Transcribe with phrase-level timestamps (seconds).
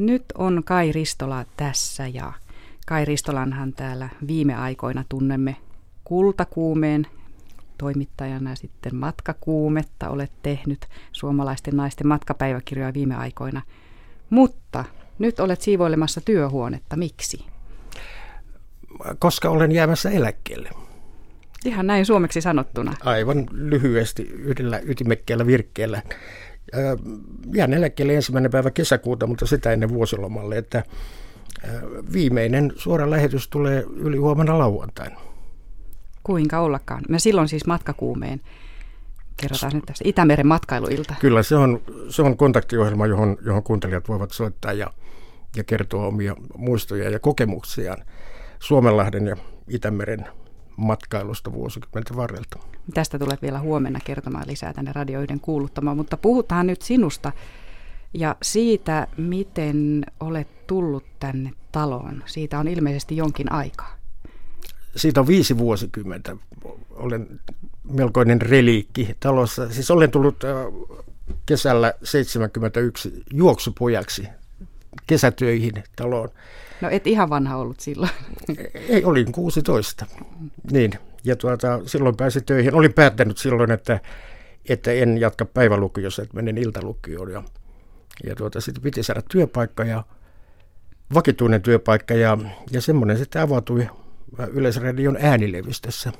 [0.00, 2.32] Nyt on Kai Ristola tässä ja
[2.86, 5.56] Kai Ristolanhan täällä viime aikoina tunnemme
[6.04, 7.06] kultakuumeen
[7.78, 13.62] toimittajana ja sitten matkakuumetta olet tehnyt suomalaisten naisten matkapäiväkirjoja viime aikoina.
[14.30, 14.84] Mutta
[15.18, 16.96] nyt olet siivoilemassa työhuonetta.
[16.96, 17.46] Miksi?
[19.18, 20.70] Koska olen jäämässä eläkkeelle.
[21.64, 22.94] Ihan näin suomeksi sanottuna.
[23.04, 26.02] Aivan lyhyesti yhdellä ytimekkäällä virkkeellä.
[27.54, 30.84] Jään eläkkeelle ensimmäinen päivä kesäkuuta, mutta sitä ennen vuosilomalle, että
[32.12, 35.20] viimeinen suora lähetys tulee yli huomenna lauantaina.
[36.22, 37.04] Kuinka ollakaan.
[37.08, 38.40] Me silloin siis matkakuumeen
[39.40, 41.14] kerrotaan nyt tässä Itämeren matkailuilta.
[41.20, 44.90] Kyllä, se on, se on kontaktiohjelma, johon, johon kuuntelijat voivat soittaa ja,
[45.56, 48.04] ja kertoa omia muistoja ja kokemuksiaan
[48.58, 49.36] Suomenlahden ja
[49.68, 50.26] Itämeren
[50.80, 52.58] matkailusta vuosikymmenten varrelta.
[52.94, 57.32] Tästä tulet vielä huomenna kertomaan lisää tänne radioiden kuuluttamaan, mutta puhutaan nyt sinusta
[58.14, 62.22] ja siitä, miten olet tullut tänne taloon.
[62.26, 63.96] Siitä on ilmeisesti jonkin aikaa.
[64.96, 66.36] Siitä on viisi vuosikymmentä.
[66.90, 67.40] Olen
[67.92, 69.72] melkoinen reliikki talossa.
[69.72, 70.50] Siis olen tullut äh,
[71.46, 74.28] kesällä 71 juoksupojaksi
[75.06, 76.28] kesätöihin taloon.
[76.80, 78.10] No et ihan vanha ollut silloin.
[78.88, 80.06] Ei, olin 16.
[80.70, 80.92] Niin,
[81.24, 82.74] ja tuota, silloin pääsin töihin.
[82.74, 84.00] Olin päättänyt silloin, että,
[84.68, 87.32] että en jatka päivälukiossa, että menen iltalukioon.
[87.32, 87.42] Ja,
[88.24, 90.04] ja tuota, sitten piti saada työpaikka ja
[91.14, 92.38] vakituinen työpaikka ja,
[92.70, 93.88] ja semmoinen sitten avautui
[94.52, 96.12] Yleisradion äänilevistössä.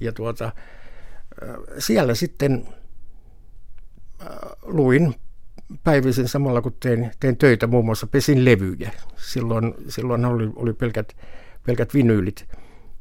[0.00, 0.52] Ja tuota,
[1.78, 2.68] siellä sitten
[4.62, 5.14] luin
[5.84, 8.90] päivisin samalla kun tein, tein töitä, muun muassa pesin levyjä.
[9.16, 11.16] Silloin, silloin oli, oli pelkät,
[11.66, 12.48] pelkät vinyylit,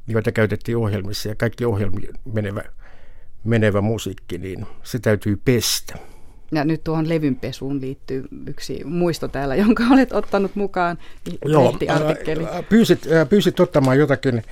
[0.07, 2.63] joita käytettiin ohjelmissa ja kaikki ohjelmiin menevä,
[3.43, 5.95] menevä musiikki, niin se täytyy pestä.
[6.51, 10.97] Ja nyt tuohon levynpesuun liittyy yksi muisto täällä, jonka olet ottanut mukaan
[11.45, 11.77] Joo,
[12.69, 14.43] pyysit, pyysit ottamaan jotakin,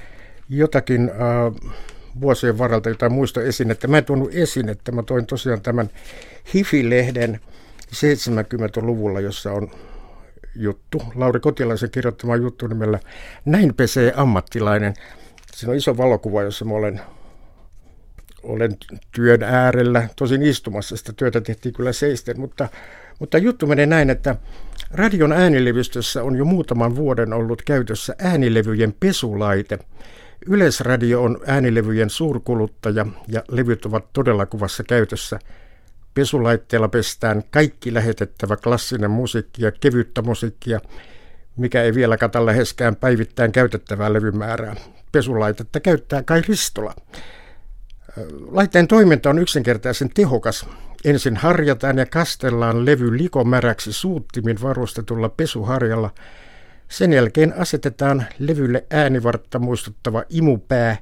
[0.50, 1.74] jotakin äh,
[2.22, 5.90] vuosien varalta jotain muisto esiin, että mä en tuonut esiin, että mä toin tosiaan tämän
[6.54, 7.40] Hifi-lehden
[7.92, 9.72] 70-luvulla, jossa on
[10.56, 13.00] juttu, Lauri Kotilaisen kirjoittama juttu nimellä
[13.46, 14.94] Näin pesee ammattilainen.
[15.56, 17.02] Siinä on iso valokuva, jossa mä olen,
[18.44, 18.78] olen
[19.12, 22.70] työn äärellä, tosin istumassa sitä työtä tehtiin kyllä seisten, mutta,
[23.20, 24.36] mutta juttu menee näin, että
[24.92, 29.80] radion äänilevistössä on jo muutaman vuoden ollut käytössä äänilevyjen pesulaite.
[30.48, 35.40] Yleisradio on äänilevyjen suurkuluttaja ja levyt ovat todella kuvassa käytössä–
[36.18, 40.80] Pesulaitteella pestään kaikki lähetettävä klassinen musiikki ja kevyttä musiikkia,
[41.58, 44.76] mikä ei vielä kata läheskään päivittäin käytettävää levymäärää.
[45.12, 46.94] Pesulaitetta käyttää Kai Ristola.
[48.52, 50.66] Laitteen toiminta on yksinkertaisen tehokas.
[51.06, 56.10] Ensin harjataan ja kastellaan levy likomäräksi suuttimin varustetulla pesuharjalla.
[56.88, 60.98] Sen jälkeen asetetaan levylle äänivartta muistuttava imupää,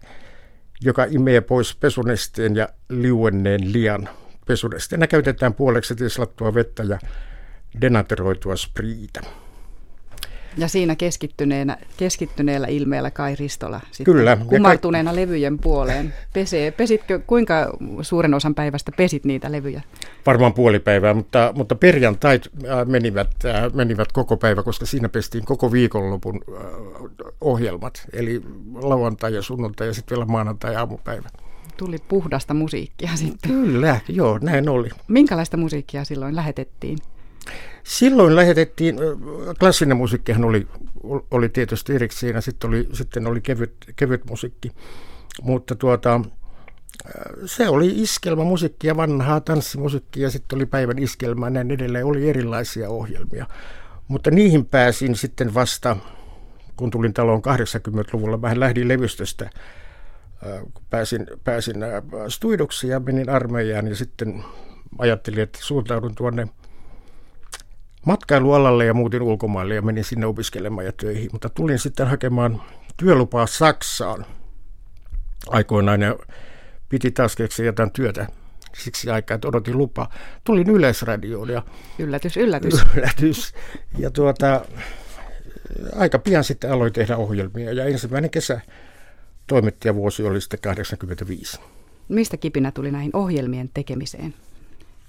[0.81, 4.09] joka imee pois pesunesteen ja liuenneen lian
[4.45, 4.97] pesudesta.
[5.07, 6.99] käytetään puoleksi tislattua vettä ja
[7.81, 9.21] denateroitua spriitä.
[10.57, 14.37] Ja siinä keskittyneenä, keskittyneellä ilmeellä Kai Ristola sitten Kyllä.
[14.47, 16.71] kumartuneena ka- levyjen puoleen pesee.
[16.71, 19.81] Pesitkö, kuinka suuren osan päivästä pesit niitä levyjä?
[20.25, 25.45] Varmaan puoli päivää, mutta, mutta perjantait äh, menivät, äh, menivät koko päivä, koska siinä pestiin
[25.45, 26.63] koko viikonlopun äh,
[27.41, 28.07] ohjelmat.
[28.13, 28.41] Eli
[28.75, 31.29] lauantai ja sunnuntai ja sitten vielä maanantai ja aamupäivä
[31.77, 33.51] tuli puhdasta musiikkia sitten.
[33.51, 34.89] Kyllä, joo, näin oli.
[35.07, 36.97] Minkälaista musiikkia silloin lähetettiin?
[37.83, 38.95] Silloin lähetettiin,
[39.59, 40.67] klassinen musiikkihan oli,
[41.31, 44.71] oli tietysti erikseen, sitten oli, sitten oli kevyt, kevyt musiikki,
[45.41, 46.21] mutta tuota,
[47.45, 53.45] se oli iskelmämusiikkia, vanhaa tanssimusiikkia, sitten oli päivän iskelmä, näin edelleen oli erilaisia ohjelmia.
[54.07, 55.97] Mutta niihin pääsin sitten vasta,
[56.75, 59.49] kun tulin taloon 80-luvulla, vähän lähdin levystöstä
[60.73, 61.75] kun pääsin, pääsin
[62.27, 64.43] stuidoksi ja menin armeijaan ja sitten
[64.97, 66.47] ajattelin, että suuntaudun tuonne
[68.05, 71.29] matkailualalle ja muutin ulkomaille ja menin sinne opiskelemaan ja töihin.
[71.31, 72.61] Mutta tulin sitten hakemaan
[72.97, 74.25] työlupaa Saksaan
[75.47, 76.15] aikoinaan ja
[76.89, 78.27] piti taas keksiä jotain työtä
[78.75, 80.13] siksi aikaa, että odotin lupaa.
[80.43, 81.63] Tulin Yleisradioon ja...
[81.99, 82.73] Yllätys, yllätys.
[82.95, 83.53] Yllätys.
[83.97, 84.65] Ja tuota,
[85.95, 88.61] aika pian sitten aloin tehdä ohjelmia ja ensimmäinen kesä
[89.47, 91.59] toimittajavuosi oli sitten 85.
[92.09, 94.33] Mistä kipinä tuli näihin ohjelmien tekemiseen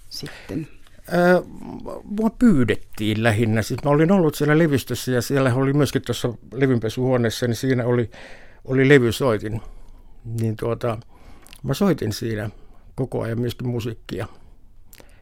[0.09, 0.69] sitten?
[1.11, 1.43] Ää,
[2.05, 3.63] mua pyydettiin lähinnä.
[3.63, 8.11] Siis mä olin ollut siellä levistössä ja siellä oli myöskin tuossa levynpesuhuoneessa, niin siinä oli,
[8.65, 9.61] oli levysoitin.
[10.41, 10.99] Niin tuota,
[11.63, 12.51] mä soitin siinä
[12.95, 14.27] koko ajan myöskin musiikkia.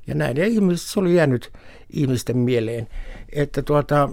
[0.06, 0.36] ja näin.
[0.36, 1.52] Ja ihmiset, se oli jäänyt
[1.90, 2.88] ihmisten mieleen,
[3.32, 4.08] että tuota,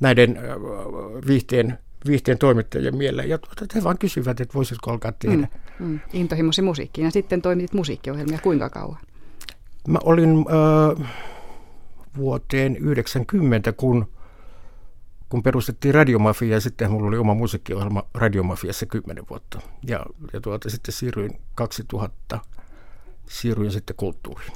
[0.00, 0.38] näiden
[1.26, 3.28] viihteen, viihteen toimittajien mieleen.
[3.28, 5.48] Ja tuota, he vaan kysyvät, että voisitko alkaa tehdä.
[5.78, 6.00] Mm, mm.
[6.12, 8.98] Intohimosi musiikkiin ja sitten toimitit musiikkiohjelmia kuinka kauan?
[9.88, 10.44] Mä olin
[10.98, 11.08] äh,
[12.16, 14.12] vuoteen 90, kun,
[15.28, 19.60] kun perustettiin Radiomafia ja sitten mulla oli oma musiikkiohjelma Radiomafiassa 10 vuotta.
[19.86, 22.38] Ja, ja tuota, sitten siirryin 2000,
[23.28, 24.52] siirryin sitten kulttuuriin.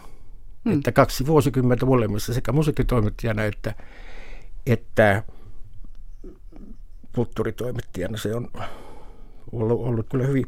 [0.64, 0.72] Hmm.
[0.72, 3.74] Että kaksi vuosikymmentä molemmissa sekä musiikkitoimittajana että,
[4.66, 5.22] että
[7.14, 8.16] kulttuuritoimittajana.
[8.16, 8.48] Se on
[9.52, 10.46] ollut, ollut kyllä hyvin,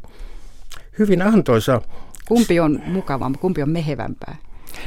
[0.99, 1.83] hyvin antoisa.
[2.29, 4.37] Kumpi on mukavampi, kumpi on mehevämpää?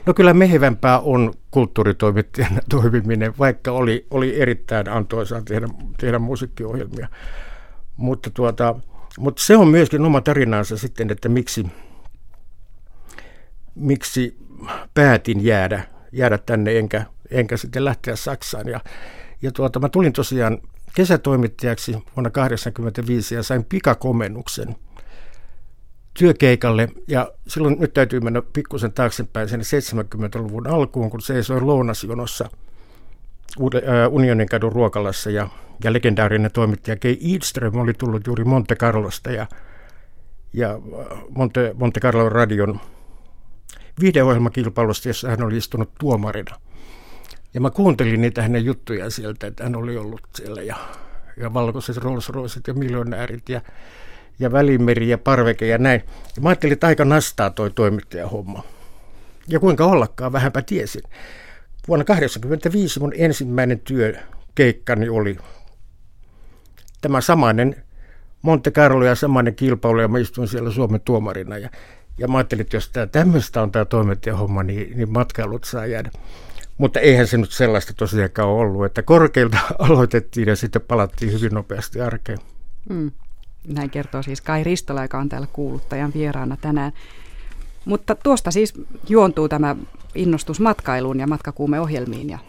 [0.05, 5.67] No kyllä mehevämpää on kulttuuritoimittajan toimiminen, vaikka oli, oli erittäin antoisaa tehdä,
[5.99, 7.07] tehdä musiikkiohjelmia.
[7.97, 8.75] Mutta, tuota,
[9.19, 11.67] mutta se on myöskin oma tarinansa sitten, että miksi,
[13.75, 14.37] miksi
[14.93, 18.67] päätin jäädä, jäädä tänne enkä, enkä sitten lähteä Saksaan.
[18.67, 18.79] Ja,
[19.41, 20.57] ja tuota, mä tulin tosiaan
[20.97, 24.75] kesätoimittajaksi vuonna 1985 ja sain pikakomennuksen–
[26.17, 32.49] työkeikalle ja silloin nyt täytyy mennä pikkusen taaksepäin sinne 70-luvun alkuun, kun seisoi lounasjonossa
[34.09, 35.47] Unionin kadun ruokalassa ja,
[35.83, 39.47] ja legendaarinen toimittaja Kei Eadström oli tullut juuri Monte Carlosta ja,
[40.53, 40.79] ja
[41.29, 42.79] Monte, Monte Carlo radion
[44.01, 46.55] videoohjelmakilpailusta, jossa hän oli istunut tuomarina.
[47.57, 50.75] Ja mä kuuntelin niitä hänen juttujaan sieltä, että hän oli ollut siellä ja,
[51.37, 52.31] ja valkoiset Rolls
[52.67, 53.61] ja miljonäärit ja
[54.39, 56.03] ja välimeri ja parveke ja näin.
[56.35, 58.63] Ja mä ajattelin, että aika nastaa toi toimittajahomma.
[59.47, 61.01] Ja kuinka ollakaan, vähänpä tiesin.
[61.87, 65.37] Vuonna 1985 mun ensimmäinen työkeikkani oli
[67.01, 67.75] tämä samainen
[68.41, 71.57] Monte Carlo ja samainen kilpailu, ja mä istuin siellä Suomen tuomarina.
[71.57, 71.69] Ja,
[72.17, 76.11] ja mä ajattelin, että jos tämä tämmöistä on tämä toimittajahomma, niin, niin matkailut saa jäädä.
[76.77, 82.01] Mutta eihän se nyt sellaista tosiaankaan ollut, että korkeilta aloitettiin ja sitten palattiin hyvin nopeasti
[82.01, 82.39] arkeen.
[82.89, 83.11] Mm.
[83.67, 86.91] Näin kertoo siis Kai Ristola, joka on täällä kuuluttajan vieraana tänään.
[87.85, 88.73] Mutta tuosta siis
[89.09, 89.75] juontuu tämä
[90.15, 92.29] innostus matkailuun ja matkakuumeohjelmiin.
[92.29, 92.39] Ja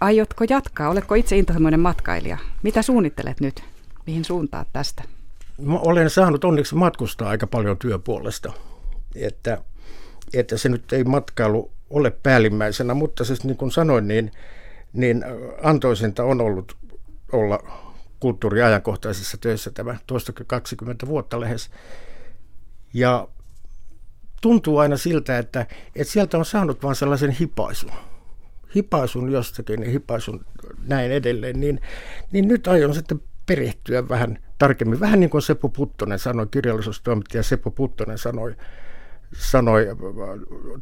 [0.00, 0.88] aiotko jatkaa?
[0.88, 2.38] Oletko itse intohimoinen matkailija?
[2.62, 3.62] Mitä suunnittelet nyt?
[4.06, 5.02] Mihin suuntaat tästä?
[5.62, 8.52] Mä olen saanut onneksi matkustaa aika paljon työpuolesta.
[9.14, 9.58] Että,
[10.34, 14.32] että se nyt ei matkailu ole päällimmäisenä, mutta siis niin kuin sanoin, niin,
[14.92, 15.24] niin
[15.62, 16.76] antoisinta on ollut
[17.32, 17.58] olla
[18.20, 21.70] kulttuuriajankohtaisissa töissä tämä tuosta 20 vuotta lähes.
[22.94, 23.28] Ja
[24.42, 25.66] tuntuu aina siltä, että,
[25.96, 27.92] että sieltä on saanut vain sellaisen hipaisun.
[28.76, 30.44] Hipaisun jostakin ja hipaisun
[30.86, 31.80] näin edelleen, niin,
[32.32, 35.00] niin nyt aion sitten perehtyä vähän tarkemmin.
[35.00, 38.56] Vähän niin kuin Seppo Puttonen sanoi, kirjallisuustoimittaja Seppo Puttonen sanoi,
[39.34, 39.86] sanoi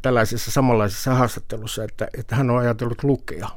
[0.01, 3.49] tällaisessa samanlaisessa haastattelussa, että, että hän on ajatellut lukea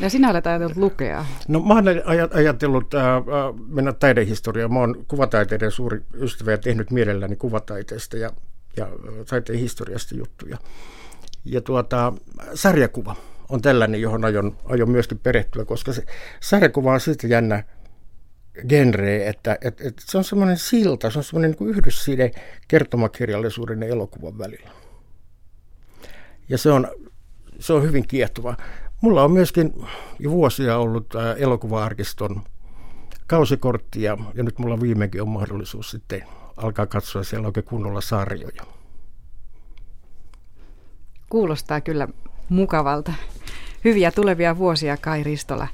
[0.00, 1.24] Ja sinä olet ajatellut lukea?
[1.48, 2.02] No mä olen
[2.34, 3.22] ajatellut äh, äh,
[3.68, 4.72] mennä taidehistoriaan.
[4.72, 8.30] Mä oon kuvataiteiden suuri ystävä ja tehnyt mielelläni kuvataiteesta ja,
[8.76, 8.88] ja
[9.28, 10.58] taiteen historiasta juttuja.
[11.44, 12.12] Ja tuota,
[12.54, 13.16] sarjakuva
[13.48, 16.04] on tällainen, johon aion, aion myöskin perehtyä, koska se
[16.40, 17.64] sarjakuva on siitä jännä
[18.68, 22.30] genre, että, että, että se on semmoinen silta, se on semmoinen niin yhdysside
[22.68, 24.70] kertomakirjallisuuden ja elokuvan välillä.
[26.48, 26.88] Ja se on,
[27.58, 28.56] se on hyvin kiehtova.
[29.00, 29.72] Mulla on myöskin
[30.18, 32.42] jo vuosia ollut elokuva-arkiston
[33.26, 36.22] kausikortti ja, ja nyt mulla viimeinkin on mahdollisuus sitten
[36.56, 38.62] alkaa katsoa siellä oikein kunnolla sarjoja.
[41.30, 42.08] Kuulostaa kyllä
[42.48, 43.12] mukavalta.
[43.84, 45.68] Hyviä tulevia vuosia Kai Ristola.